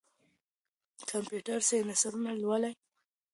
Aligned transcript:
کمپيوټر 1.09 1.59
سېنسرونه 1.69 2.31
لولي. 2.41 2.71